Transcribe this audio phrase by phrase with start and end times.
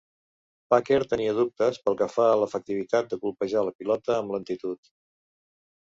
[0.73, 4.95] Packer tenia dubtes pel que fa l'efectivitat de colpejar la pilota amb lentitud.